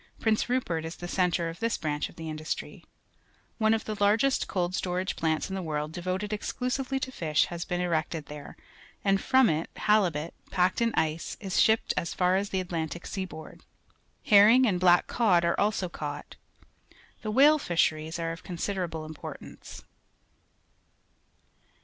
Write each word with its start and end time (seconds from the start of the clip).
Prince 0.19 0.49
Rupert 0.49 0.83
is 0.83 0.95
the 0.95 1.07
centre 1.07 1.47
of 1.47 1.59
this 1.59 1.77
branch 1.77 2.09
of 2.09 2.15
the 2.15 2.23
mdustry. 2.27 2.83
One 3.59 3.71
of 3.75 3.85
the 3.85 3.95
largest 3.99 4.47
cold 4.47 4.73
storage 4.73 5.15
plants 5.15 5.47
in 5.47 5.53
the 5.53 5.61
world 5.61 5.91
devoted 5.91 6.33
exclusively 6.33 6.99
to 6.99 7.11
fish 7.11 7.45
has 7.53 7.65
been 7.65 7.81
erected 7.81 8.25
there, 8.25 8.57
and 9.05 9.21
from 9.21 9.47
it 9.47 9.69
haUbut, 9.75 10.31
packed 10.49 10.81
in 10.81 10.91
ice, 10.95 11.37
is 11.39 11.53
sliipped 11.53 11.93
as 11.97 12.15
far 12.15 12.35
as 12.35 12.49
the 12.49 12.59
Atlantic 12.61 13.05
sea 13.05 13.25
board. 13.25 13.61
Hfimng^and^ 14.25 14.79
blac 14.79 15.05
k 15.05 15.13
eod 15.17 15.43
are 15.43 15.59
also 15.59 15.87
caught. 15.87 16.35
The 17.21 17.29
whale 17.29 17.59
fisheries 17.59 18.17
a 18.17 18.25
re 18.25 18.33
of 18.33 18.41
considerable 18.41 19.05
importance. 19.05 19.83